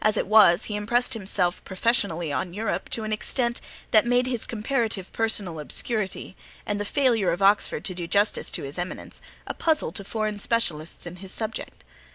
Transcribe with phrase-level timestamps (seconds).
[0.03, 3.61] As it was, he impressed himself professionally on Europe to an extent
[3.91, 6.35] that made his comparative personal obscurity,
[6.65, 10.39] and the failure of Oxford to do justice to his eminence, a puzzle to foreign
[10.39, 11.83] specialists in his subject.